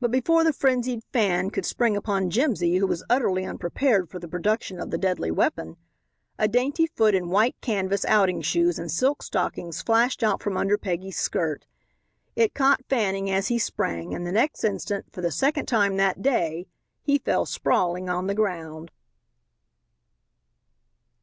[0.00, 4.26] But before the frenzied Fan could spring upon Jimsy, who was utterly unprepared for the
[4.26, 5.76] production of the deadly weapon,
[6.38, 10.78] a dainty foot in white canvas outing shoes and silk stockings flashed out from under
[10.78, 11.66] Peggy's skirt.
[12.34, 16.22] It caught Fanning as he sprang, and the next instant, for the second time that
[16.22, 16.66] day,
[17.02, 18.90] he fell sprawling on the ground.